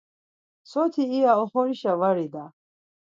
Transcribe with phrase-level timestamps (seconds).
[0.71, 2.45] Soti iya oxorişa var ida.